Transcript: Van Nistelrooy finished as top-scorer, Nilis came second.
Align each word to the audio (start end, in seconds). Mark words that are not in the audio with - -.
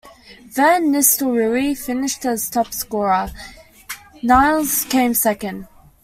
Van 0.55 0.91
Nistelrooy 0.91 1.77
finished 1.77 2.25
as 2.25 2.49
top-scorer, 2.49 3.29
Nilis 4.23 4.89
came 4.89 5.13
second. 5.13 5.67